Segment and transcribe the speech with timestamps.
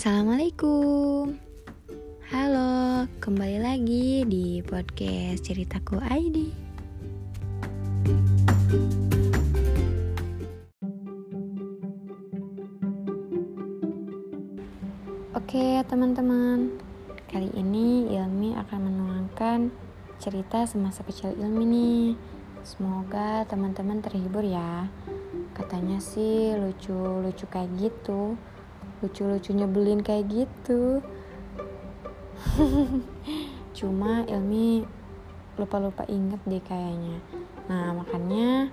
[0.00, 1.36] Assalamualaikum.
[2.32, 6.48] Halo, kembali lagi di podcast Ceritaku ID
[15.36, 16.80] Oke teman-teman.
[17.28, 19.68] Kali ini Ilmi akan menuangkan
[20.16, 22.06] cerita semasa kecil Ilmi nih.
[22.64, 24.88] Semoga teman-teman terhibur ya.
[25.52, 28.40] Katanya sih lucu-lucu kayak gitu
[29.00, 31.00] lucu-lucu nyebelin kayak gitu.
[33.76, 34.84] Cuma Ilmi
[35.56, 37.20] lupa-lupa inget deh kayaknya.
[37.68, 38.68] Nah makanya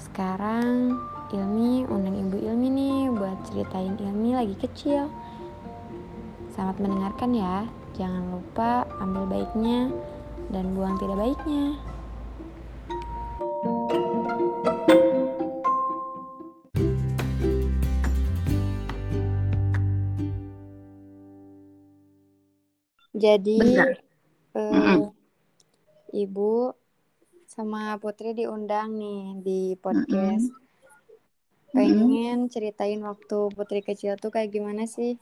[0.00, 0.96] sekarang
[1.28, 5.12] Ilmi undang ibu Ilmi nih buat ceritain Ilmi lagi kecil.
[6.52, 7.56] Selamat mendengarkan ya.
[7.96, 9.90] Jangan lupa ambil baiknya
[10.48, 11.76] dan buang tidak baiknya
[23.18, 23.58] Jadi
[24.54, 25.00] uh, mm -hmm.
[26.14, 26.70] Ibu
[27.50, 30.46] sama Putri diundang nih di podcast.
[30.46, 31.74] Mm -hmm.
[31.74, 35.18] Pengen ceritain waktu Putri kecil tuh kayak gimana sih?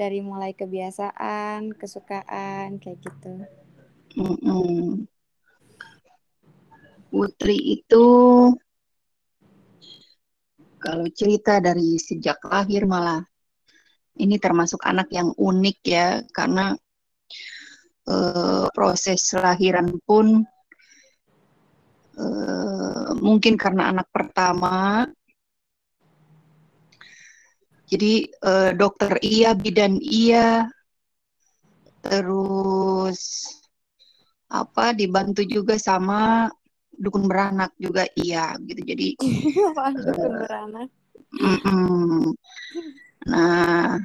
[0.00, 3.32] Dari mulai kebiasaan, kesukaan, kayak gitu.
[4.16, 4.84] Mm -hmm.
[7.12, 8.04] Putri itu
[10.80, 13.20] kalau cerita dari sejak lahir malah
[14.16, 16.72] ini termasuk anak yang unik ya karena
[18.10, 20.46] uh, proses lahiran pun
[22.18, 25.06] uh, mungkin karena anak pertama.
[27.86, 30.66] Jadi uh, dokter iya bidan iya.
[32.02, 33.46] Terus
[34.46, 36.46] apa dibantu juga sama
[36.94, 38.82] dukun beranak juga iya gitu.
[38.82, 39.08] Jadi
[40.06, 40.88] dukun beranak.
[41.36, 42.22] mm -mm.
[43.26, 43.98] nah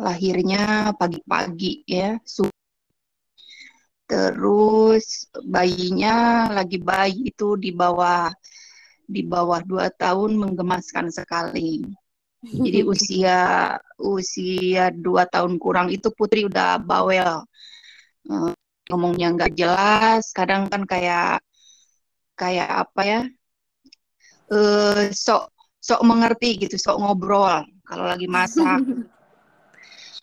[0.00, 2.16] lahirnya pagi-pagi ya.
[4.10, 8.32] Terus bayinya lagi bayi itu di bawah
[9.06, 11.84] di bawah dua tahun menggemaskan sekali.
[12.40, 13.38] Jadi usia
[14.00, 17.44] usia dua tahun kurang itu Putri udah bawel,
[18.32, 18.52] uh,
[18.88, 20.32] ngomongnya nggak jelas.
[20.32, 21.44] Kadang kan kayak
[22.34, 23.20] kayak apa ya,
[24.50, 28.80] uh, sok sok mengerti gitu, sok ngobrol kalau lagi masak.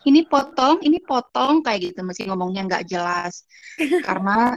[0.06, 3.48] ini potong, ini potong kayak gitu meski ngomongnya nggak jelas.
[4.08, 4.54] Karena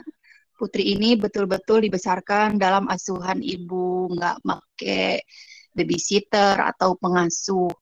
[0.61, 5.25] Putri ini betul-betul dibesarkan dalam asuhan ibu, nggak make
[5.73, 7.73] babysitter atau pengasuh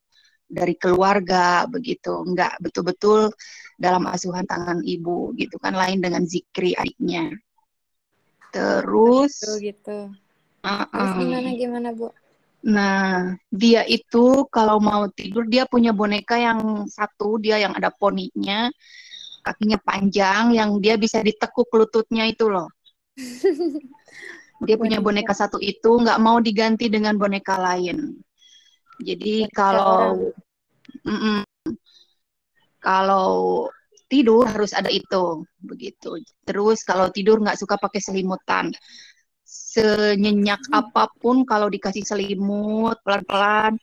[0.47, 3.35] dari keluarga begitu, nggak betul-betul
[3.75, 7.35] dalam asuhan tangan ibu gitu kan lain dengan Zikri adiknya.
[8.55, 9.59] Terus gitu.
[9.59, 9.99] gitu.
[10.63, 10.87] Uh -uh.
[10.87, 12.15] Terus gimana gimana bu?
[12.67, 18.67] Nah, dia itu kalau mau tidur dia punya boneka yang satu, dia yang ada poninya,
[19.47, 22.67] kakinya panjang, yang dia bisa ditekuk lututnya itu loh.
[24.67, 28.19] Dia punya boneka satu itu, nggak mau diganti dengan boneka lain.
[28.99, 30.19] Jadi kalau
[31.07, 31.39] mm -mm,
[32.83, 33.71] kalau
[34.11, 36.19] tidur harus ada itu, begitu.
[36.43, 38.75] Terus kalau tidur nggak suka pakai selimutan
[39.69, 40.81] senyenyak hmm.
[40.81, 43.77] apa pun kalau dikasih selimut pelan-pelan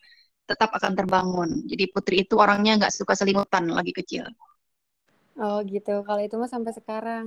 [0.49, 1.49] tetap akan terbangun.
[1.65, 4.25] Jadi Putri itu orangnya nggak suka selimutan lagi kecil.
[5.37, 6.01] Oh gitu.
[6.05, 7.25] Kalau itu mah sampai sekarang.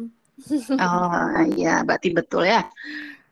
[0.79, 2.67] oh iya, berarti betul ya.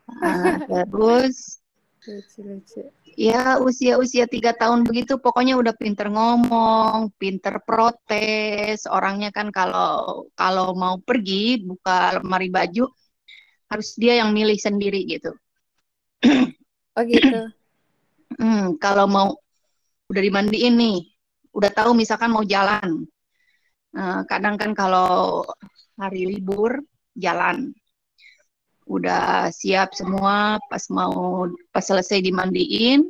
[0.07, 1.59] Nah, terus
[2.07, 2.87] lucu-lucu.
[3.19, 8.87] Ya usia-usia tiga tahun begitu, pokoknya udah pinter ngomong, pinter protes.
[8.87, 12.87] Orangnya kan kalau kalau mau pergi buka lemari baju,
[13.67, 15.35] harus dia yang milih sendiri gitu.
[16.97, 17.51] Oh gitu.
[18.41, 19.29] hmm, kalau mau
[20.07, 20.99] udah dimandiin nih,
[21.53, 23.05] udah tahu misalkan mau jalan.
[23.97, 25.43] Nah, kadang kan kalau
[25.97, 26.85] hari libur
[27.17, 27.73] jalan,
[28.87, 33.03] udah siap semua, pas mau pas selesai dimandiin,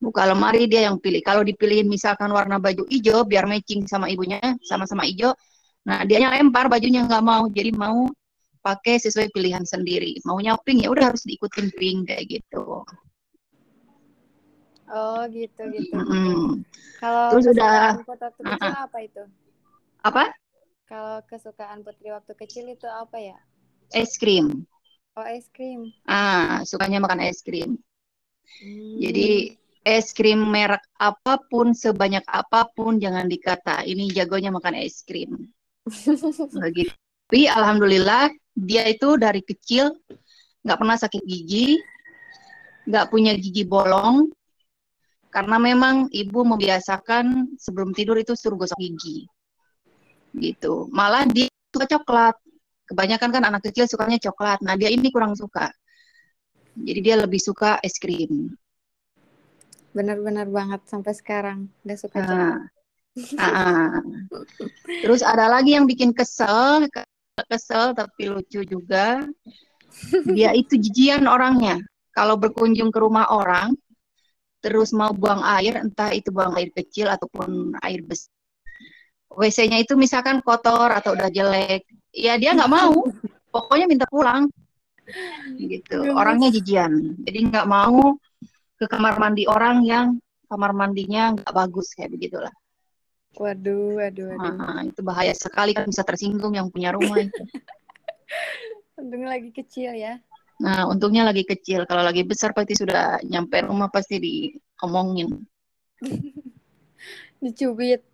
[0.00, 1.20] buka lemari dia yang pilih.
[1.20, 5.36] Kalau dipilihin misalkan warna baju hijau biar matching sama ibunya, sama-sama hijau.
[5.84, 8.08] Nah, dia lempar bajunya nggak mau, jadi mau
[8.60, 10.20] pakai sesuai pilihan sendiri.
[10.24, 12.84] Maunya pink ya udah harus diikutin pink kayak gitu.
[14.90, 15.94] Oh gitu gitu.
[15.94, 16.44] Mm -hmm.
[16.98, 18.74] Kalau terus udah waktu kecil uh -uh.
[18.84, 19.22] apa itu?
[20.02, 20.24] Apa?
[20.90, 23.38] Kalau kesukaan putri waktu kecil itu apa ya?
[23.94, 24.66] Es krim.
[25.14, 25.94] Oh es krim.
[26.10, 27.78] Ah sukanya makan es krim.
[28.58, 28.98] Hmm.
[28.98, 29.54] Jadi
[29.86, 35.48] es krim merek apa pun sebanyak apa pun jangan dikata ini jagonya makan es krim.
[36.66, 36.94] Begitu.
[37.30, 38.26] Tapi alhamdulillah
[38.58, 39.94] dia itu dari kecil
[40.66, 41.78] nggak pernah sakit gigi,
[42.90, 44.34] nggak punya gigi bolong,
[45.30, 49.30] karena memang ibu membiasakan sebelum tidur itu suruh gosok gigi.
[50.34, 50.90] Gitu.
[50.90, 52.34] Malah dia suka coklat.
[52.90, 54.58] Kebanyakan kan anak kecil sukanya coklat.
[54.66, 55.70] Nah dia ini kurang suka.
[56.74, 58.58] Jadi dia lebih suka es krim.
[59.94, 62.58] Benar-benar banget sampai sekarang udah suka nah, coklat.
[63.38, 64.02] Uh,
[65.06, 66.90] terus ada lagi yang bikin kesel
[67.46, 69.24] kesel tapi lucu juga
[70.36, 71.80] dia itu jijian orangnya
[72.14, 73.74] kalau berkunjung ke rumah orang
[74.60, 78.30] terus mau buang air entah itu buang air kecil ataupun air besar
[79.30, 83.06] WC-nya itu misalkan kotor atau udah jelek, ya dia nggak mau,
[83.54, 84.50] pokoknya minta pulang.
[85.54, 86.10] Gitu.
[86.10, 88.18] Orangnya jijian, jadi nggak mau
[88.74, 90.18] ke kamar mandi orang yang
[90.50, 92.50] kamar mandinya nggak bagus kayak begitulah.
[93.38, 94.54] Waduh, waduh, waduh.
[94.58, 97.42] Nah, itu bahaya sekali kan bisa tersinggung yang punya rumah itu.
[99.00, 100.18] untungnya lagi kecil ya.
[100.60, 101.88] Nah, untungnya lagi kecil.
[101.88, 105.40] Kalau lagi besar pasti sudah nyampe rumah pasti diomongin.
[107.42, 108.04] Dicubit.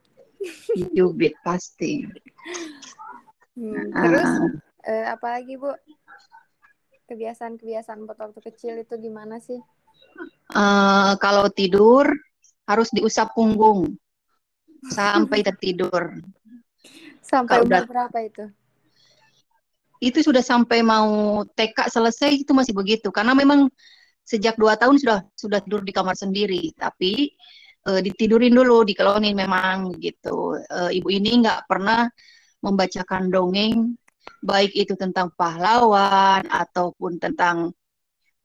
[0.95, 2.07] Jubit pasti.
[3.57, 4.53] Hmm, terus uh,
[4.87, 5.75] uh, apa lagi Bu?
[7.11, 9.59] Kebiasaan-kebiasaan buat waktu kecil itu gimana sih?
[10.55, 12.07] Uh, kalau tidur
[12.69, 13.99] harus diusap punggung
[14.91, 16.21] sampai tertidur.
[17.23, 18.45] Sampai umur berapa itu?
[19.99, 23.67] Itu sudah sampai mau TK selesai itu masih begitu karena memang
[24.27, 27.33] sejak dua tahun sudah sudah tidur di kamar sendiri tapi
[27.87, 30.59] uh, ditidurin dulu, dikelonin memang gitu.
[30.67, 32.11] Uh, ibu ini nggak pernah
[32.61, 33.95] membacakan dongeng,
[34.43, 37.71] baik itu tentang pahlawan ataupun tentang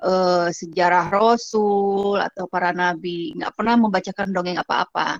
[0.05, 5.17] uh, sejarah Rasul atau para nabi, nggak pernah membacakan dongeng apa-apa.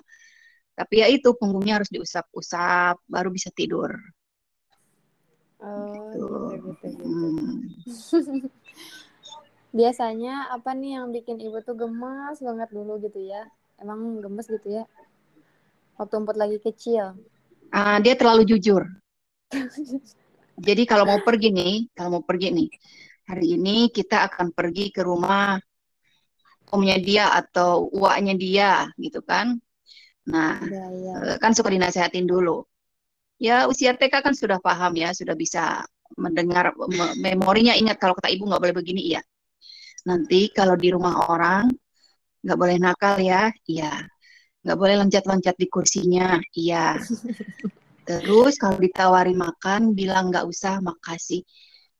[0.82, 3.94] Tapi ya itu punggungnya harus diusap-usap, baru bisa tidur.
[5.62, 6.26] Oh, gitu,
[6.58, 7.04] gitu, gitu.
[7.06, 7.62] Hmm.
[9.70, 13.46] Biasanya apa nih yang bikin ibu tuh gemas banget dulu gitu ya?
[13.78, 14.90] Emang gemes gitu ya?
[16.02, 17.14] Waktu empat lagi kecil.
[17.70, 18.82] Uh, dia terlalu jujur.
[20.66, 22.70] Jadi kalau mau pergi nih, kalau mau pergi nih,
[23.30, 25.62] hari ini kita akan pergi ke rumah
[26.74, 29.62] omnya dia atau uaknya dia, gitu kan?
[30.30, 31.14] Nah, ya, ya.
[31.42, 32.62] kan suka dinasehatin dulu.
[33.42, 35.82] Ya usia TK kan sudah paham ya, sudah bisa
[36.14, 36.70] mendengar
[37.18, 39.22] memorinya ingat kalau kata ibu nggak boleh begini ya.
[40.06, 41.66] Nanti kalau di rumah orang
[42.42, 44.02] nggak boleh nakal ya, iya.
[44.62, 46.94] Nggak boleh loncat-loncat di kursinya, iya.
[48.06, 51.42] Terus kalau ditawari makan, bilang nggak usah, makasih.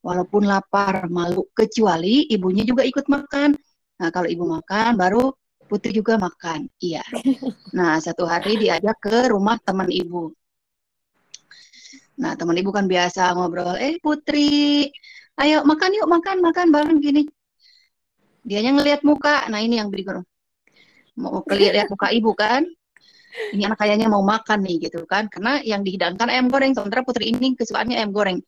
[0.03, 1.47] Walaupun lapar, malu.
[1.55, 3.55] Kecuali ibunya juga ikut makan.
[4.03, 5.31] Nah, kalau ibu makan, baru
[5.71, 6.71] putri juga makan.
[6.79, 7.03] Iya.
[7.79, 10.29] Nah, satu hari diajak ke rumah teman ibu.
[12.21, 14.93] Nah, teman ibu kan biasa ngobrol, eh putri,
[15.41, 17.25] ayo makan yuk, makan, makan bareng gini.
[18.45, 20.21] Dianya ngelihat muka, nah ini yang berikut
[21.17, 22.65] mau lihat muka ibu kan
[23.53, 27.33] ini anak kayaknya mau makan nih gitu kan karena yang dihidangkan ayam goreng sementara putri
[27.33, 28.39] ini kesukaannya ayam goreng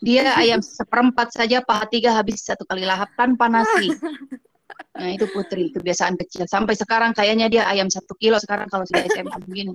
[0.00, 3.92] dia ayam seperempat saja paha tiga habis satu kali lahap tanpa nasi
[4.96, 9.04] nah itu putri kebiasaan kecil sampai sekarang kayaknya dia ayam satu kilo sekarang kalau sudah
[9.10, 9.74] SMA begini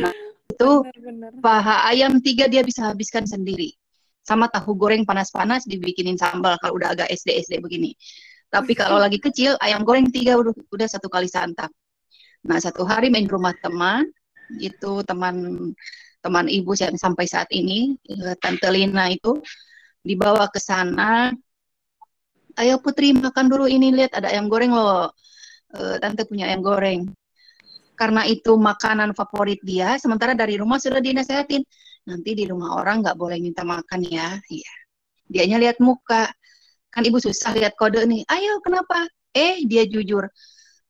[0.00, 0.12] nah
[0.50, 1.30] itu benar, benar.
[1.42, 3.74] paha ayam tiga dia bisa habiskan sendiri
[4.20, 7.96] sama tahu goreng panas-panas dibikinin sambal kalau udah agak SD SD begini
[8.50, 11.70] tapi kalau lagi kecil, ayam goreng tiga udah, udah satu kali santap.
[12.42, 14.10] Nah, satu hari main rumah teman,
[14.58, 15.70] itu teman
[16.18, 19.38] teman ibu yang sampai saat ini, eh, Tante Lina itu
[20.02, 21.30] dibawa ke sana.
[22.58, 25.12] Ayo Putri makan dulu ini, lihat ada ayam goreng loh.
[25.76, 27.06] Eh, Tante punya ayam goreng.
[27.94, 31.62] Karena itu makanan favorit dia, sementara dari rumah sudah dinasehatin.
[32.08, 34.40] Nanti di rumah orang nggak boleh minta makan ya.
[34.48, 34.72] Iya.
[35.30, 36.32] Dianya lihat muka
[36.90, 40.26] kan ibu susah lihat kode nih ayo kenapa eh dia jujur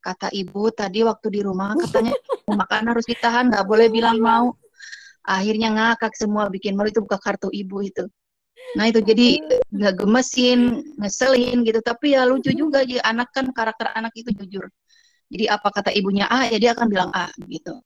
[0.00, 2.16] kata ibu tadi waktu di rumah katanya
[2.60, 4.56] makan harus ditahan nggak boleh bilang mau
[5.28, 8.08] akhirnya ngakak semua bikin malu itu buka kartu ibu itu
[8.78, 10.60] nah itu jadi nggak gemesin
[10.98, 11.80] ngeselin gitu.
[11.82, 14.66] Tapi ya lucu juga jadi anak kan karakter anak itu jujur.
[15.30, 17.78] Jadi apa kata ibunya A ya dia akan bilang A gitu.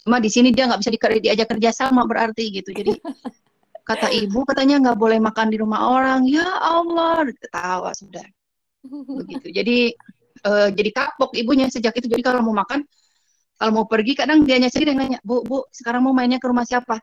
[0.00, 0.90] Cuma di sini dia nggak bisa
[1.20, 2.72] diajak kerja sama berarti gitu.
[2.72, 2.96] Jadi
[3.88, 6.24] kata ibu katanya nggak boleh makan di rumah orang.
[6.28, 8.24] Ya Allah ketawa sudah.
[8.86, 9.48] Begitu.
[9.52, 9.78] Jadi
[10.46, 12.08] uh, jadi kapok ibunya sejak itu.
[12.08, 12.84] Jadi kalau mau makan
[13.56, 16.68] kalau mau pergi kadang dia sendiri yang nanya bu bu sekarang mau mainnya ke rumah
[16.68, 17.00] siapa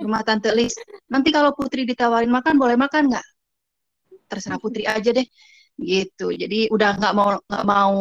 [0.00, 0.74] rumah tante Lis
[1.08, 3.26] nanti kalau putri ditawarin makan boleh makan nggak
[4.28, 5.26] terserah putri aja deh
[5.80, 7.94] gitu jadi udah nggak mau nggak mau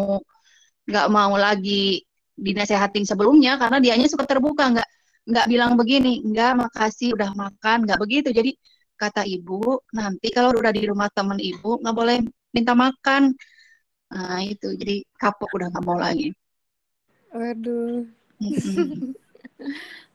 [0.83, 2.03] nggak mau lagi
[2.33, 4.89] dinasehatin sebelumnya karena dianya suka terbuka nggak
[5.23, 8.29] nggak bilang begini, nggak makasih udah makan, nggak begitu.
[8.35, 8.51] Jadi
[8.99, 12.17] kata ibu, nanti kalau udah di rumah teman ibu nggak boleh
[12.51, 13.31] minta makan.
[14.13, 16.27] Nah itu, jadi kapok udah nggak mau lagi.
[17.31, 18.03] Waduh.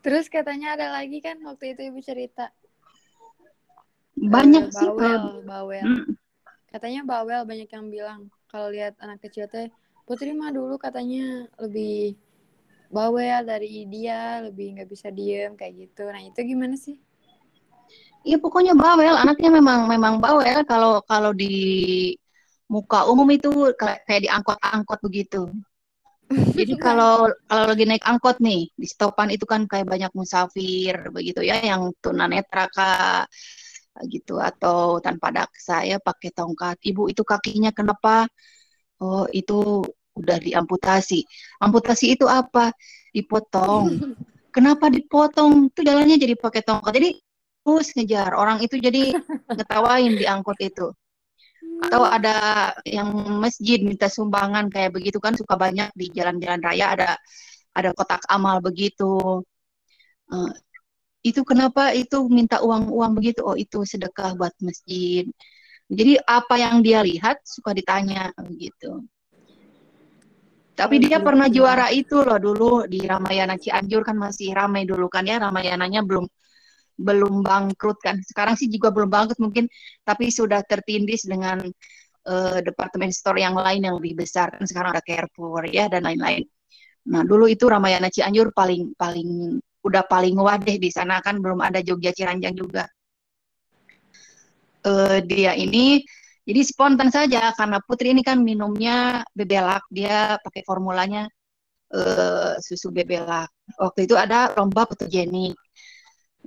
[0.08, 2.48] Terus katanya ada lagi kan waktu itu ibu cerita.
[4.16, 4.88] Banyak uh, sih.
[4.88, 5.84] Bawel, bawel.
[5.84, 6.16] Mm.
[6.72, 9.68] Katanya bawel banyak yang bilang kalau lihat anak kecil teh
[10.08, 12.16] Putri mah dulu katanya lebih
[12.88, 16.08] bawel dari dia, lebih nggak bisa diem kayak gitu.
[16.08, 16.96] Nah itu gimana sih?
[18.24, 22.16] Iya pokoknya bawel, anaknya memang memang bawel kalau kalau di
[22.64, 25.52] muka umum itu kayak di angkot-angkot begitu.
[26.28, 31.40] Jadi kalau kalau lagi naik angkot nih di stopan itu kan kayak banyak musafir begitu
[31.40, 33.32] ya yang tunanetra kak
[34.12, 36.76] gitu atau tanpa daksa ya pakai tongkat.
[36.84, 38.28] Ibu itu kakinya kenapa?
[39.00, 39.82] Oh itu
[40.18, 41.24] udah diamputasi.
[41.62, 42.74] Amputasi itu apa?
[43.14, 43.86] Dipotong.
[44.48, 45.70] Kenapa dipotong?
[45.70, 46.92] Itu jalannya jadi pakai tongkat.
[46.98, 47.10] Jadi
[47.62, 49.12] terus ngejar orang itu jadi
[49.54, 50.90] ngetawain di angkot itu
[51.78, 52.36] atau ada
[52.82, 57.10] yang masjid minta sumbangan kayak begitu kan suka banyak di jalan-jalan raya ada
[57.74, 59.42] ada kotak amal begitu.
[60.28, 60.52] Uh,
[61.22, 63.40] itu kenapa itu minta uang-uang begitu?
[63.46, 65.26] Oh itu sedekah buat masjid.
[65.88, 69.06] Jadi apa yang dia lihat suka ditanya begitu.
[70.78, 75.26] Tapi dia pernah juara itu loh dulu di Ramayana Cianjur kan masih ramai dulu kan
[75.26, 76.22] ya Ramayananya belum
[76.98, 78.18] belum bangkrut kan.
[78.26, 79.70] Sekarang sih juga belum bangkrut mungkin,
[80.02, 81.62] tapi sudah tertindis dengan
[82.26, 84.50] uh, departemen store yang lain yang lebih besar.
[84.58, 86.42] Kan sekarang ada Carrefour ya dan lain-lain.
[87.08, 91.80] Nah dulu itu Ramayana Cianjur paling paling udah paling wadeh di sana kan belum ada
[91.80, 92.84] Jogja Ciranjang juga.
[94.82, 96.02] Uh, dia ini
[96.48, 101.28] jadi spontan saja karena Putri ini kan minumnya bebelak, dia pakai formulanya
[101.92, 103.52] uh, susu bebelak.
[103.76, 105.52] Waktu itu ada lomba fotogenik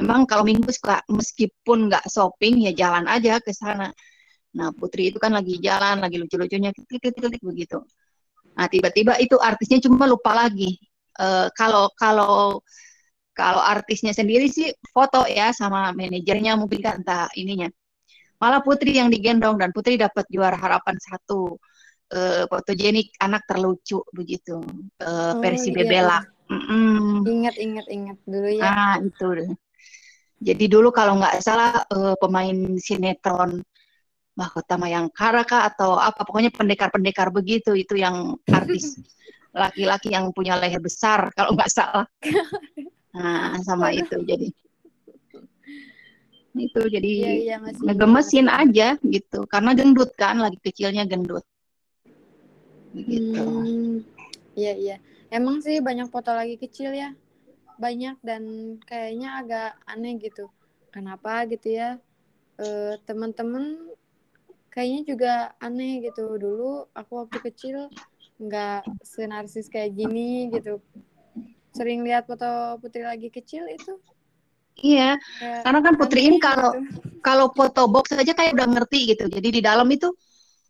[0.02, 3.94] memang kalau minggu suka meskipun nggak shopping ya jalan aja ke sana.
[4.58, 7.80] Nah Putri itu kan lagi jalan, lagi lucu-lucunya titik-titik begitu.
[8.58, 10.76] Nah tiba-tiba itu artisnya cuma lupa lagi.
[11.16, 12.60] Uh, kalau kalau
[13.32, 17.70] kalau artisnya sendiri sih foto ya sama manajernya mungkin kan entah ininya.
[18.42, 21.62] Malah Putri yang digendong dan Putri dapat juara harapan satu
[22.12, 24.60] uh, fotogenik anak terlucu begitu
[25.06, 26.26] uh, versi iya, bebelak.
[26.52, 27.16] Mm -mm.
[27.24, 28.64] Ingat ingat ingat dulu ya.
[28.66, 29.56] Ah itu
[30.42, 33.62] jadi dulu kalau nggak salah uh, pemain sinetron
[34.34, 38.98] Mahkota Mayangkara kah atau apa pokoknya pendekar-pendekar begitu itu yang artis
[39.54, 42.08] laki-laki yang punya leher besar kalau nggak salah.
[43.12, 44.48] Nah, sama itu jadi
[46.56, 49.44] itu jadi ya, ya, ngegemesin aja gitu.
[49.52, 51.44] Karena gendut kan lagi kecilnya gendut.
[52.96, 53.44] Gitu
[54.56, 54.96] iya iya.
[55.28, 57.12] Emang sih banyak foto lagi kecil ya
[57.82, 58.44] banyak dan
[58.86, 60.54] kayaknya agak aneh gitu.
[60.94, 61.98] Kenapa gitu ya?
[62.62, 63.90] E, teman-teman
[64.70, 66.38] kayaknya juga aneh gitu.
[66.38, 67.78] Dulu aku waktu kecil
[68.42, 70.78] nggak senarsis kayak gini gitu.
[71.74, 73.98] Sering lihat foto putri lagi kecil itu.
[74.82, 77.20] Iya kayak karena kan putri ini kalau gitu.
[77.20, 79.26] kalau foto box aja kayak udah ngerti gitu.
[79.28, 80.10] Jadi di dalam itu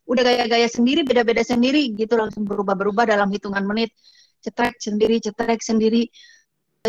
[0.10, 2.18] udah gaya-gaya sendiri beda-beda sendiri gitu.
[2.18, 3.94] Langsung berubah-berubah dalam hitungan menit.
[4.42, 6.10] Cetrek sendiri cetrek sendiri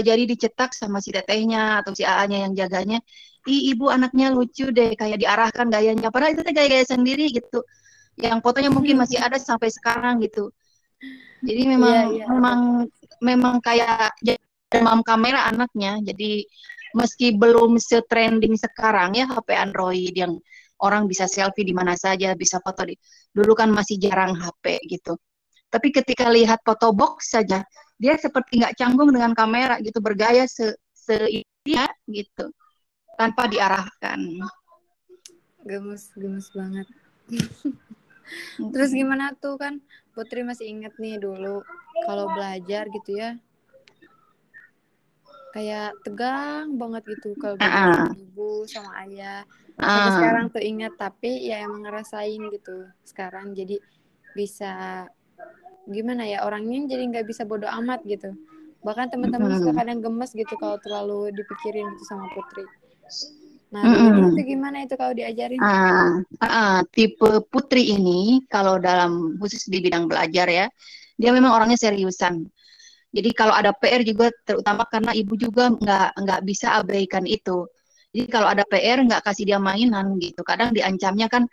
[0.01, 2.99] jadi dicetak sama si tetehnya atau si AA-nya yang jaganya,
[3.45, 6.09] ih ibu anaknya lucu deh, kayak diarahkan gayanya.
[6.09, 7.61] Padahal itu gaya-gaya sendiri gitu.
[8.17, 10.49] Yang fotonya mungkin masih ada sampai sekarang gitu.
[11.45, 12.29] Jadi memang yeah, yeah.
[12.33, 12.61] memang
[13.21, 14.17] memang kayak
[14.73, 16.01] demam kamera anaknya.
[16.01, 16.49] Jadi
[16.97, 20.41] meski belum setrending sekarang ya HP Android yang
[20.81, 22.97] orang bisa selfie di mana saja, bisa foto di.
[23.29, 25.21] Dulu kan masih jarang HP gitu.
[25.73, 27.65] Tapi ketika lihat foto box saja,
[28.03, 32.51] dia seperti nggak canggung dengan kamera gitu bergaya se, se ya, gitu
[33.15, 34.19] tanpa diarahkan.
[35.63, 36.91] Gemes gemes banget.
[38.59, 39.79] Terus gimana tuh kan?
[40.19, 41.63] Putri masih inget nih dulu
[42.11, 43.39] kalau belajar gitu ya.
[45.55, 48.19] Kayak tegang banget gitu kalau belajar uh.
[48.19, 49.47] ibu sama ayah.
[49.79, 50.15] Sampai uh.
[50.19, 52.91] sekarang tuh ingat tapi ya emang ngerasain gitu.
[53.07, 53.79] Sekarang jadi
[54.35, 55.07] bisa
[55.91, 58.35] gimana ya orangnya jadi nggak bisa bodoh amat gitu.
[58.83, 62.67] Bahkan teman-teman suka kadang gemes gitu kalau terlalu dipikirin gitu sama Putri.
[63.73, 64.37] Nah mm-hmm.
[64.37, 65.59] itu gimana itu kalau diajarin?
[65.63, 70.67] Uh, uh, tipe Putri ini kalau dalam khusus di bidang belajar ya
[71.17, 72.43] dia memang orangnya seriusan.
[73.13, 77.69] Jadi kalau ada PR juga terutama karena ibu juga nggak nggak bisa abaikan itu.
[78.13, 81.49] Jadi kalau ada PR nggak kasih dia mainan gitu kadang diancamnya kan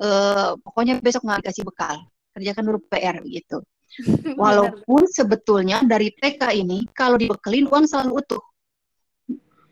[0.00, 1.96] uh, pokoknya besok nggak dikasih bekal
[2.38, 3.58] kerjakan dulu PR gitu.
[4.42, 8.42] Walaupun sebetulnya dari TK ini kalau dibekelin uang selalu utuh.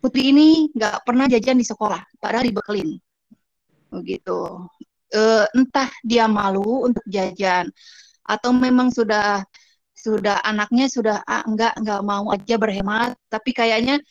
[0.02, 2.98] Putri ini nggak pernah jajan di sekolah, padahal dibekelin.
[3.90, 4.38] Begitu.
[5.10, 5.22] E,
[5.54, 7.70] entah dia malu untuk jajan
[8.26, 9.46] atau memang sudah
[9.94, 14.02] sudah anaknya sudah ah, enggak enggak mau aja berhemat tapi kayaknya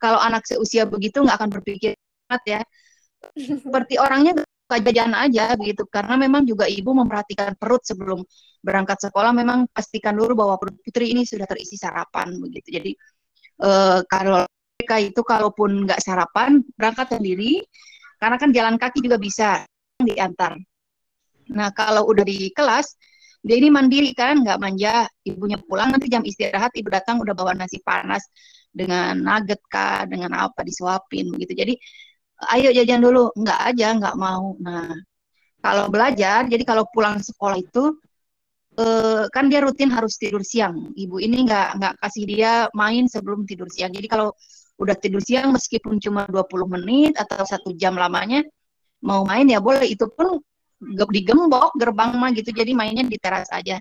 [0.00, 1.92] kalau anak seusia begitu nggak akan berpikir
[2.44, 2.64] ya
[3.64, 4.40] seperti orangnya
[4.76, 5.88] jajan aja begitu.
[5.88, 8.20] Karena memang juga ibu memperhatikan perut sebelum
[8.60, 9.32] berangkat sekolah.
[9.32, 12.76] Memang pastikan dulu bahwa putri ini sudah terisi sarapan begitu.
[12.76, 12.92] Jadi
[13.64, 14.44] uh, kalau
[14.76, 17.64] mereka itu kalaupun nggak sarapan berangkat sendiri.
[18.20, 19.64] Karena kan jalan kaki juga bisa
[19.96, 20.58] diantar.
[21.54, 22.98] Nah kalau udah di kelas
[23.38, 25.08] dia ini mandiri kan nggak manja.
[25.24, 28.26] Ibunya pulang nanti jam istirahat ibu datang udah bawa nasi panas
[28.68, 31.52] dengan nugget kah dengan apa disuapin begitu.
[31.56, 31.74] Jadi
[32.54, 33.30] ayo jajan dulu.
[33.34, 34.54] Nggak aja nggak mau.
[34.62, 34.94] Nah
[35.58, 37.98] kalau belajar jadi kalau pulang sekolah itu
[38.78, 40.94] eh, kan dia rutin harus tidur siang.
[40.94, 43.90] Ibu ini nggak nggak kasih dia main sebelum tidur siang.
[43.94, 44.32] Jadi kalau
[44.78, 48.46] udah tidur siang meskipun cuma 20 menit atau satu jam lamanya
[49.02, 49.86] mau main ya boleh.
[49.90, 50.38] Itu pun
[51.10, 52.50] digembok gerbang mah gitu.
[52.54, 53.78] Jadi mainnya di teras aja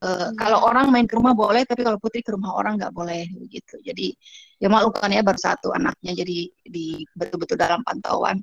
[0.00, 0.40] Uh, hmm.
[0.40, 3.76] Kalau orang main ke rumah boleh, tapi kalau putri ke rumah orang nggak boleh begitu.
[3.84, 4.16] Jadi
[4.56, 8.40] ya malukan ya baru satu anaknya, jadi di betul-betul dalam pantauan.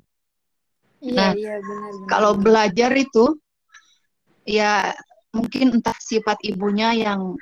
[1.02, 2.08] Iya, nah, iya benar, benar.
[2.10, 3.24] Kalau belajar itu
[4.46, 4.94] ya
[5.34, 7.34] mungkin entah sifat ibunya yang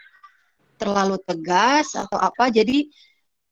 [0.80, 2.88] terlalu tegas atau apa, jadi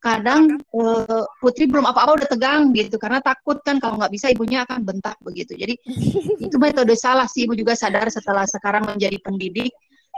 [0.01, 4.65] kadang uh, putri belum apa-apa udah tegang gitu karena takut kan kalau nggak bisa ibunya
[4.65, 5.57] akan bentak begitu.
[5.61, 5.77] Jadi
[6.49, 9.73] itu metode salah sih ibu juga sadar setelah sekarang menjadi pendidik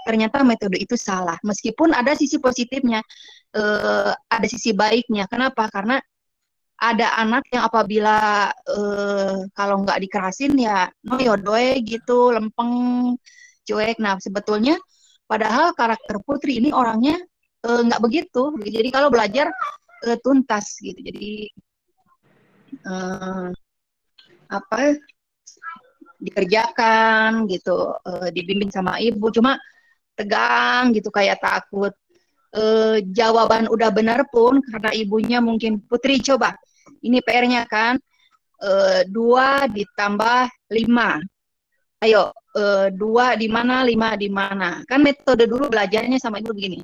[0.06, 1.34] ternyata metode itu salah.
[1.42, 3.02] Meskipun ada sisi positifnya,
[3.58, 5.26] uh, ada sisi baiknya.
[5.26, 5.66] Kenapa?
[5.66, 5.98] Karena
[6.76, 13.16] ada anak yang apabila uh, kalau nggak dikerasin ya noyodoe gitu, lempeng,
[13.66, 13.98] cuek.
[13.98, 14.78] Nah sebetulnya
[15.26, 17.18] padahal karakter Putri ini orangnya
[17.66, 18.54] uh, nggak begitu.
[18.62, 19.50] Jadi kalau belajar
[20.06, 21.00] uh, tuntas gitu.
[21.02, 21.50] Jadi
[22.86, 23.50] uh,
[24.46, 24.94] apa
[26.16, 27.92] dikerjakan gitu,
[28.32, 29.28] dibimbing sama ibu.
[29.28, 29.60] Cuma
[30.16, 31.92] tegang gitu kayak takut.
[32.56, 32.62] E,
[33.12, 36.56] jawaban udah benar pun karena ibunya mungkin putri coba
[37.04, 38.00] ini PR-nya kan
[38.60, 38.70] e,
[39.06, 41.20] dua ditambah lima.
[42.00, 44.80] Ayo e, dua di mana lima di mana.
[44.88, 46.80] Kan metode dulu belajarnya sama ibu begini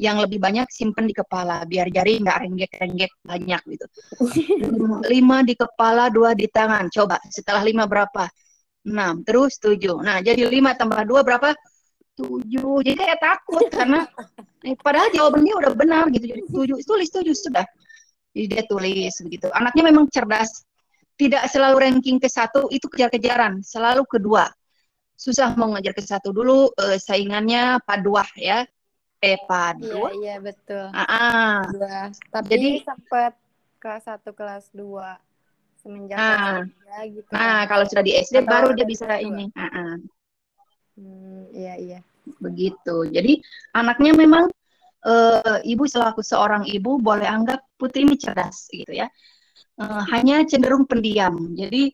[0.00, 3.86] yang lebih banyak simpen di kepala biar jari nggak renggek-renggek banyak gitu.
[5.12, 6.88] Lima di kepala dua di tangan.
[6.88, 8.26] Coba setelah lima berapa?
[8.82, 9.22] Enam.
[9.22, 10.02] Terus tujuh.
[10.02, 11.54] Nah jadi lima tambah dua berapa
[12.22, 14.06] tujuh jadi kayak takut karena
[14.62, 16.24] eh, padahal jawabannya udah benar gitu.
[16.30, 17.66] Jadi tujuh tulis tujuh sudah.
[18.32, 19.50] Jadi dia tulis begitu.
[19.50, 20.62] Anaknya memang cerdas.
[21.12, 23.60] Tidak selalu ranking ke satu itu kejar-kejaran.
[23.60, 24.48] Selalu kedua
[25.22, 28.66] susah mau ngejar ke satu dulu eh, saingannya paduah ya.
[29.22, 30.90] Eh padua iya, iya betul.
[30.90, 31.58] Ah, ah.
[31.70, 32.10] Dua.
[32.34, 33.38] tapi jadi sempat
[33.78, 35.22] kelas satu kelas dua
[35.78, 36.66] semenjak ah.
[36.66, 37.28] kelas gitu.
[37.30, 39.46] Nah kalau sudah di SD baru dia bisa ini.
[39.54, 39.94] Ah, ah.
[40.98, 42.00] Hmm, iya iya.
[42.22, 43.10] Begitu.
[43.10, 43.42] Jadi
[43.74, 44.46] anaknya memang
[45.06, 49.10] uh, ibu selaku seorang ibu boleh anggap putri ini cerdas gitu ya.
[49.78, 51.54] Uh, hanya cenderung pendiam.
[51.56, 51.90] Jadi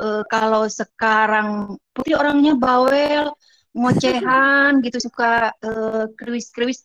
[0.00, 3.32] uh, kalau sekarang putri orangnya bawel,
[3.74, 6.84] ngocehan gitu suka uh, kriwis-kriwis.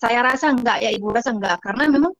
[0.00, 2.12] Saya rasa enggak ya ibu rasa enggak karena memang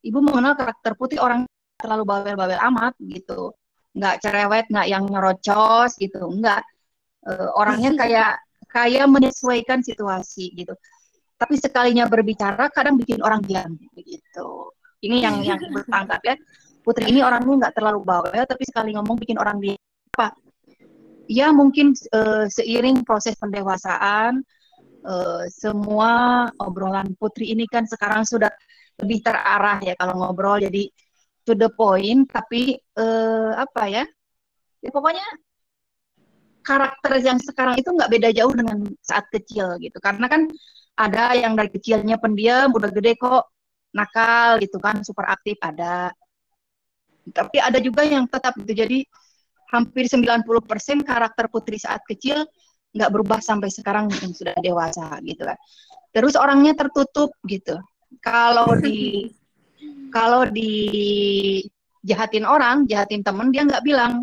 [0.00, 1.44] ibu mengenal karakter putri orang
[1.76, 3.52] terlalu bawel-bawel amat gitu.
[3.96, 6.64] Enggak cerewet, enggak yang nyerocos gitu, enggak
[7.28, 8.32] uh, orangnya kayak
[8.76, 10.76] kayak menyesuaikan situasi gitu.
[11.40, 14.48] Tapi sekalinya berbicara kadang bikin orang diam begitu.
[15.00, 16.36] Ini yang yang bertangkap ya.
[16.84, 19.80] Putri ini orangnya nggak terlalu bawel tapi sekali ngomong bikin orang diam.
[20.12, 20.36] Apa?
[21.26, 24.44] Ya mungkin uh, seiring proses pendewasaan
[25.02, 28.52] uh, semua obrolan putri ini kan sekarang sudah
[29.00, 30.60] lebih terarah ya kalau ngobrol.
[30.60, 30.92] Jadi
[31.48, 34.04] to the point tapi uh, apa ya?
[34.84, 35.26] Ya pokoknya
[36.66, 40.02] karakter yang sekarang itu nggak beda jauh dengan saat kecil gitu.
[40.02, 40.50] Karena kan
[40.98, 43.46] ada yang dari kecilnya pendiam udah gede kok
[43.94, 46.10] nakal gitu kan super aktif ada.
[47.30, 48.74] Tapi ada juga yang tetap gitu.
[48.74, 49.06] Jadi
[49.70, 52.42] hampir 90% karakter putri saat kecil
[52.96, 55.58] nggak berubah sampai sekarang yang sudah dewasa gitu kan.
[56.10, 57.78] Terus orangnya tertutup gitu.
[58.18, 59.30] Kalau di
[60.16, 60.72] kalau di
[62.06, 64.22] jahatin orang jahatin temen dia nggak bilang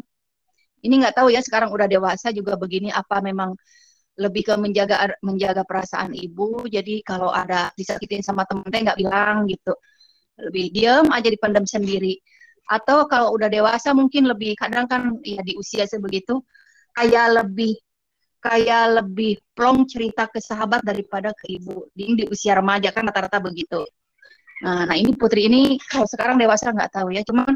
[0.83, 3.55] ini nggak tahu ya sekarang udah dewasa juga begini apa memang
[4.19, 6.69] lebih ke menjaga menjaga perasaan ibu.
[6.69, 9.73] Jadi kalau ada disakitin sama temen nggak bilang gitu.
[10.37, 12.19] Lebih diam aja dipendam sendiri.
[12.69, 16.39] Atau kalau udah dewasa mungkin lebih kadang kan ya di usia sebegitu
[16.95, 17.73] kayak lebih
[18.43, 21.89] kayak lebih plong cerita ke sahabat daripada ke ibu.
[21.95, 23.81] Di, di usia remaja kan rata-rata begitu.
[24.63, 27.25] Nah, nah ini putri ini kalau sekarang dewasa nggak tahu ya.
[27.25, 27.49] Cuman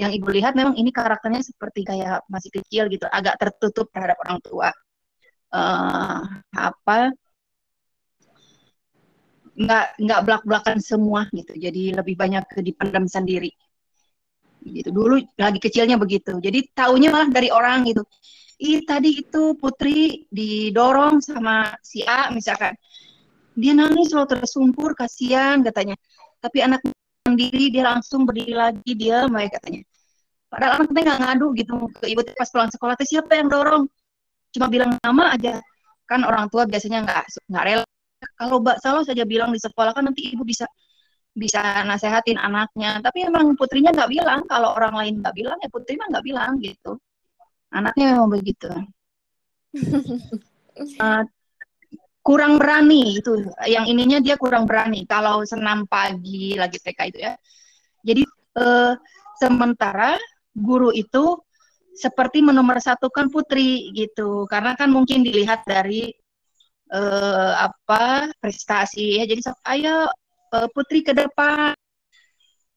[0.00, 4.38] yang ibu lihat memang ini karakternya seperti kayak masih kecil gitu, agak tertutup terhadap orang
[4.40, 4.68] tua.
[5.52, 6.24] Uh,
[6.56, 7.12] apa?
[9.60, 13.52] Nggak nggak belak belakan semua gitu jadi lebih banyak ke dipendam sendiri.
[14.64, 16.32] Gitu dulu lagi kecilnya begitu.
[16.40, 18.00] Jadi taunya malah dari orang gitu.
[18.60, 22.72] Ih tadi itu putri didorong sama si A misalkan.
[23.52, 25.96] Dia nangis loh tersumpur kasihan katanya.
[26.40, 26.80] Tapi anak
[27.28, 29.89] sendiri dia langsung berdiri lagi dia mereka katanya
[30.50, 33.86] padahal anaknya nggak ngadu gitu ke ibu pas pulang sekolah teh siapa yang dorong?
[34.50, 35.62] Cuma bilang nama aja.
[36.10, 37.86] Kan orang tua biasanya nggak nggak rela.
[38.36, 40.66] Kalau mbak salah saja bilang di sekolah kan nanti ibu bisa
[41.30, 42.98] bisa nasehatin anaknya.
[42.98, 44.40] Tapi emang putrinya nggak bilang.
[44.50, 46.98] Kalau orang lain nggak bilang ya putri mah nggak bilang gitu.
[47.70, 48.70] Anaknya memang begitu.
[50.98, 51.22] Uh,
[52.26, 53.46] kurang berani itu.
[53.70, 55.06] Yang ininya dia kurang berani.
[55.06, 57.32] Kalau senam pagi lagi TK itu ya.
[58.02, 58.22] Jadi
[58.58, 58.98] uh,
[59.38, 60.18] sementara
[60.60, 61.40] guru itu
[61.96, 66.08] seperti menomorsatukan putri gitu karena kan mungkin dilihat dari
[66.94, 69.42] uh, apa prestasi ya jadi
[69.74, 70.06] ayo
[70.54, 71.74] uh, Putri ke depan.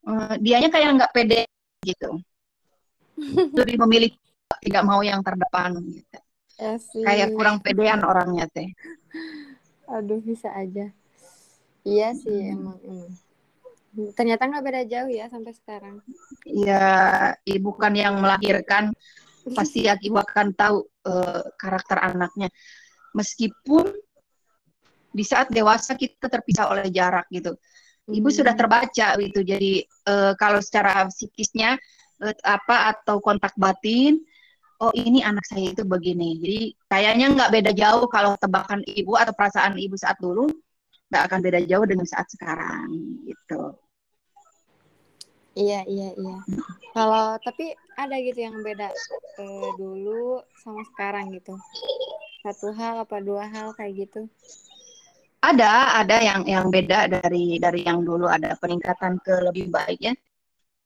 [0.04, 1.42] Uh, dianya kayak nggak pede
[1.84, 2.20] gitu.
[3.60, 4.12] Lebih memilih
[4.64, 6.18] tidak mau yang terdepan gitu.
[6.60, 7.04] Asik.
[7.04, 8.70] Kayak kurang pedean orangnya teh.
[9.90, 10.92] Aduh bisa aja.
[11.84, 12.54] Iya sih hmm.
[12.56, 13.12] emang emang.
[13.94, 15.96] Ternyata nggak beda jauh ya sampai sekarang.
[16.50, 16.88] Iya,
[17.46, 18.90] ibu kan yang melahirkan
[19.54, 22.50] pasti ibu akan tahu uh, karakter anaknya.
[23.14, 23.94] Meskipun
[25.14, 27.54] di saat dewasa kita terpisah oleh jarak gitu.
[28.10, 28.38] Ibu hmm.
[28.42, 29.40] sudah terbaca gitu.
[29.46, 31.78] Jadi uh, kalau secara psikisnya
[32.26, 34.18] uh, apa atau kontak batin,
[34.82, 36.42] oh ini anak saya itu begini.
[36.42, 40.50] Jadi kayaknya nggak beda jauh kalau tebakan ibu atau perasaan ibu saat dulu
[41.14, 42.90] nggak akan beda jauh dengan saat sekarang
[43.30, 43.83] gitu.
[45.54, 46.38] Iya iya iya.
[46.94, 48.90] Kalau tapi ada gitu yang beda
[49.42, 51.54] uh, dulu sama sekarang gitu.
[52.42, 54.28] Satu hal apa dua hal kayak gitu?
[55.44, 60.14] ada ada yang yang beda dari dari yang dulu ada peningkatan ke lebih baik ya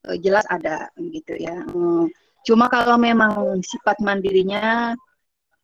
[0.09, 2.09] eh, jelas ada gitu ya hmm,
[2.41, 4.97] cuma kalau memang sifat mandirinya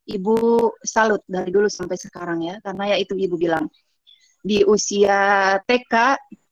[0.05, 3.65] ibu salut dari dulu sampai sekarang ya karena ya itu ibu bilang
[4.45, 5.93] di usia TK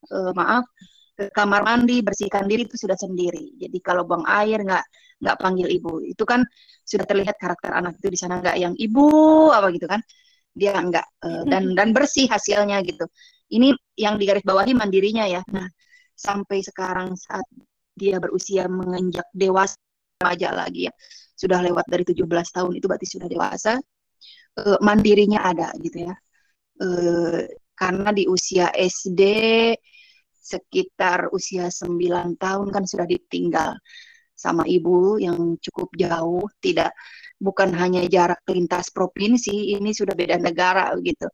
[0.09, 0.65] eh, maaf
[1.11, 4.85] ke kamar mandi bersihkan diri itu sudah sendiri jadi kalau buang air nggak
[5.21, 6.41] nggak panggil ibu itu kan
[6.81, 9.07] sudah terlihat karakter anak itu di sana nggak yang ibu
[9.53, 10.01] apa gitu kan
[10.51, 13.07] dia enggak uh, dan dan bersih hasilnya gitu.
[13.51, 15.41] Ini yang digaris bawahi mandirinya ya.
[15.51, 15.67] Nah,
[16.15, 17.43] sampai sekarang saat
[17.95, 19.79] dia berusia menginjak dewasa
[20.23, 20.93] aja lagi ya.
[21.35, 23.73] Sudah lewat dari 17 tahun itu berarti sudah dewasa.
[24.59, 26.15] Uh, mandirinya ada gitu ya.
[26.79, 29.21] Uh, karena di usia SD
[30.41, 33.77] sekitar usia 9 tahun kan sudah ditinggal
[34.33, 36.97] sama ibu yang cukup jauh, tidak
[37.37, 41.29] bukan hanya jarak lintas provinsi, ini sudah beda negara gitu.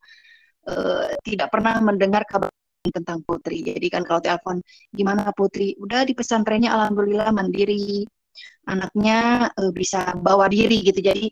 [0.67, 2.51] Uh, tidak pernah mendengar kabar
[2.91, 3.63] tentang Putri.
[3.63, 4.59] Jadi kan kalau telepon,
[4.91, 5.75] gimana Putri?
[5.79, 8.03] Udah di pesantrennya alhamdulillah mandiri,
[8.67, 10.99] anaknya uh, bisa bawa diri gitu.
[10.99, 11.31] Jadi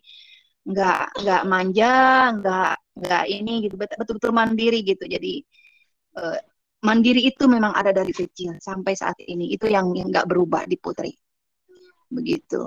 [0.66, 1.92] nggak nggak manja,
[2.40, 2.72] nggak
[3.04, 5.04] nggak ini gitu, betul-betul mandiri gitu.
[5.04, 5.44] Jadi
[6.20, 6.40] uh,
[6.86, 9.50] mandiri itu memang ada dari kecil sampai saat ini.
[9.52, 11.12] Itu yang nggak berubah di Putri.
[12.14, 12.62] Begitu.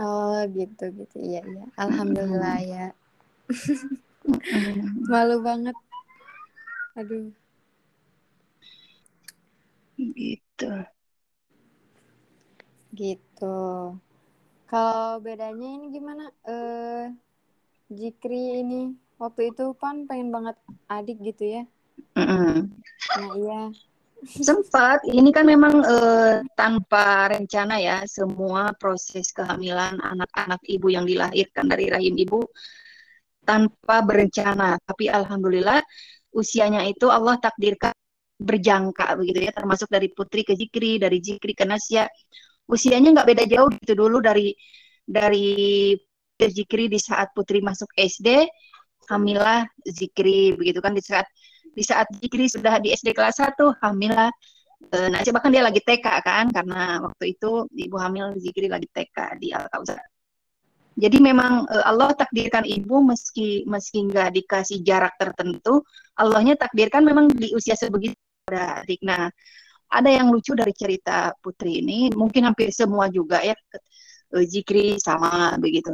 [0.00, 1.16] Oh gitu gitu.
[1.16, 1.64] Iya iya.
[1.78, 2.66] Alhamdulillah mm.
[2.66, 2.86] ya
[5.10, 5.76] malu banget.
[6.98, 7.30] Aduh.
[9.96, 10.70] Gitu.
[12.90, 13.58] Gitu.
[14.66, 16.24] Kalau bedanya ini gimana?
[16.46, 17.14] Eh
[17.90, 21.62] Jikri ini waktu itu pan pengen banget adik gitu ya
[22.16, 22.58] mm
[23.00, 23.60] nah iya
[24.20, 31.64] Sempat, ini kan memang uh, tanpa rencana ya, semua proses kehamilan anak-anak ibu yang dilahirkan
[31.64, 32.44] dari rahim ibu
[33.48, 34.76] tanpa berencana.
[34.84, 35.80] Tapi alhamdulillah
[36.36, 37.96] usianya itu Allah takdirkan
[38.36, 42.04] berjangka begitu ya, termasuk dari putri ke Zikri, dari Zikri ke Nasya.
[42.68, 44.52] Usianya nggak beda jauh gitu dulu dari
[45.00, 45.96] dari
[46.36, 48.44] Zikri di saat putri masuk SD,
[49.08, 51.24] hamilah Zikri begitu kan di saat
[51.80, 54.12] di saat Jikri sudah di SD kelas 1 hamil
[54.90, 59.36] Uh, nah, bahkan dia lagi TK kan karena waktu itu ibu hamil Zikri lagi TK
[59.36, 60.00] di Al Kausar.
[60.96, 65.84] Jadi memang uh, Allah takdirkan ibu meski meski nggak dikasih jarak tertentu,
[66.16, 68.16] Allahnya takdirkan memang di usia sebegitu
[68.48, 69.04] ada adik.
[69.04, 69.28] Nah,
[69.92, 73.54] ada yang lucu dari cerita Putri ini, mungkin hampir semua juga ya
[74.32, 75.92] uh, Zikri sama begitu.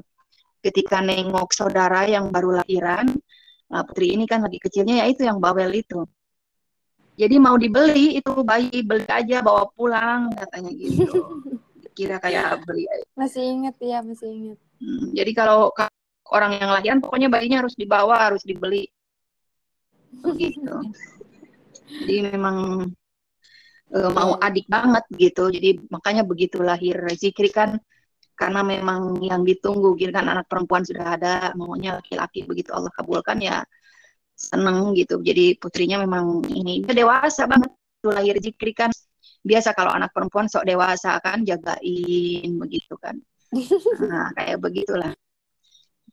[0.62, 3.18] Ketika nengok saudara yang baru lahiran,
[3.66, 6.06] Nah, putri ini kan lagi kecilnya ya itu yang bawel itu.
[7.16, 11.04] Jadi mau dibeli itu bayi beli aja bawa pulang katanya gitu.
[11.96, 12.84] Kira kayak beli.
[13.16, 14.58] Masih inget ya, masih inget.
[14.76, 15.72] Hmm, jadi kalau
[16.28, 18.84] orang yang lahiran pokoknya bayinya harus dibawa, harus dibeli.
[20.16, 20.72] begitu
[22.02, 22.88] jadi memang
[23.94, 27.78] uh, mau adik banget gitu jadi makanya begitu lahir Zikri kan
[28.36, 33.40] karena memang yang ditunggu gitu kan anak perempuan sudah ada maunya laki-laki begitu Allah kabulkan
[33.40, 33.64] ya
[34.36, 35.18] seneng gitu.
[35.24, 37.72] Jadi putrinya memang ini dia dewasa banget
[38.04, 38.92] tuh lahir Zikri kan.
[39.46, 43.16] Biasa kalau anak perempuan sok dewasa kan jagain begitu kan.
[44.10, 45.16] Nah kayak begitulah.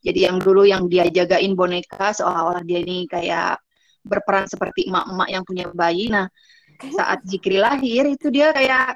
[0.03, 3.59] Jadi yang dulu yang dia jagain boneka seolah-olah dia ini kayak
[4.03, 6.07] berperan seperti emak-emak yang punya bayi.
[6.07, 6.27] Nah
[6.79, 8.95] saat Zikri lahir itu dia kayak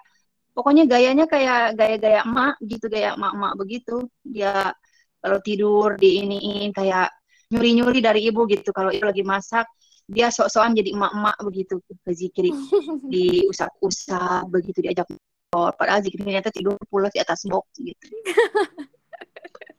[0.58, 4.74] pokoknya gayanya kayak gaya-gaya emak gitu gaya emak-emak begitu dia
[5.22, 7.13] kalau tidur diiniin kayak
[7.54, 9.70] nyuri-nyuri dari ibu gitu kalau ibu lagi masak
[10.10, 12.50] dia sok-sokan jadi emak-emak begitu ke zikri
[13.13, 17.93] diusap-usap begitu diajak ngobrol padahal zikri ternyata tidur pulas di atas box gitu,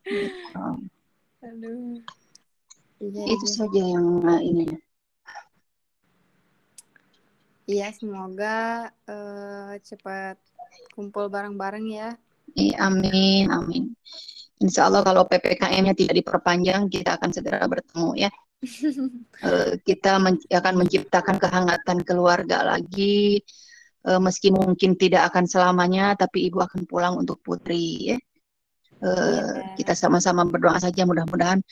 [0.06, 0.54] gitu.
[1.48, 1.98] Aduh.
[2.98, 3.54] Iya, itu iya.
[3.54, 4.66] saja yang uh, ini
[7.68, 10.40] Iya, semoga uh, cepat
[10.94, 12.08] kumpul bareng-bareng ya.
[12.56, 13.94] Iya, amin, amin.
[14.58, 18.30] Insya Allah kalau PPKM-nya tidak diperpanjang, kita akan segera bertemu ya.
[19.46, 23.38] uh, kita men akan menciptakan kehangatan keluarga lagi,
[24.10, 28.18] uh, meski mungkin tidak akan selamanya, tapi ibu akan pulang untuk putri ya.
[28.98, 29.74] Uh, yeah.
[29.78, 31.62] Kita sama-sama berdoa saja mudah-mudahan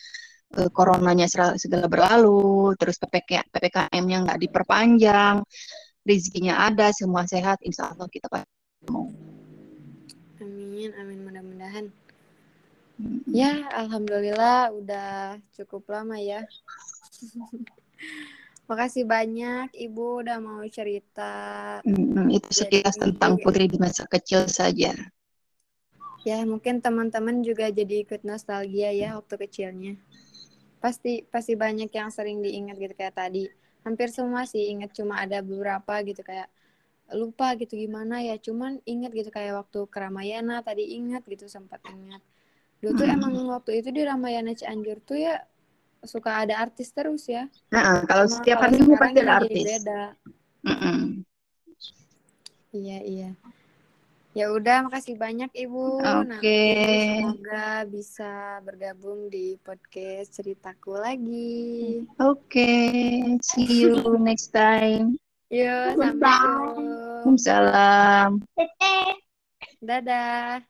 [0.55, 1.27] uh, coronanya
[1.59, 5.43] segera berlalu, terus PPK, PPKM-nya nggak diperpanjang,
[6.07, 8.56] rezekinya ada, semua sehat, insya Allah kita pasti
[10.41, 11.87] Amin, amin mudah-mudahan.
[13.29, 16.45] Ya, alhamdulillah udah cukup lama ya.
[18.69, 21.33] Makasih banyak Ibu udah mau cerita.
[21.85, 24.97] Hmm, itu sekilas tentang Putri di masa kecil saja.
[26.27, 29.95] Ya, mungkin teman-teman juga jadi ikut nostalgia ya waktu kecilnya.
[30.83, 33.47] Pasti pasti banyak yang sering diingat gitu kayak tadi.
[33.87, 36.51] Hampir semua sih ingat cuma ada beberapa gitu kayak
[37.15, 41.79] lupa gitu gimana ya cuman inget gitu kayak waktu ke Ramayana tadi inget gitu sempat
[41.87, 42.19] ingat.
[42.83, 45.39] Dulu tuh emang waktu itu di Ramayana Cianjur tuh ya
[46.03, 47.47] suka ada artis terus ya.
[47.71, 49.65] Nah, kalau Cuma setiap hari minggu pasti ada artis.
[49.65, 50.03] beda.
[52.77, 53.31] Iya iya.
[54.37, 55.97] Ya udah makasih banyak ibu.
[55.97, 56.37] Oke.
[56.37, 57.25] okay.
[57.25, 62.05] semoga bisa bergabung di podcast ceritaku lagi.
[62.21, 63.41] Oke okay.
[63.41, 65.17] see you next time.
[65.49, 65.97] Yuk,
[67.27, 67.43] Assalamualaikum.
[67.43, 68.31] Salam.
[69.83, 70.63] Dadah.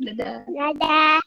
[0.00, 0.36] Dadah.
[0.48, 1.25] Dadah.